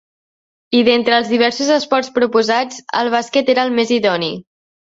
[0.77, 4.33] I d'entre els diversos esports proposats, el bàsquet era el més idoni.